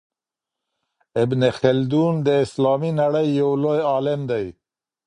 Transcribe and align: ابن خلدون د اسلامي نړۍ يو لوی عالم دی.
ابن 1.23 1.41
خلدون 1.59 2.13
د 2.27 2.29
اسلامي 2.45 2.91
نړۍ 3.01 3.27
يو 3.41 3.49
لوی 3.63 3.79
عالم 3.91 4.21
دی. 4.31 4.45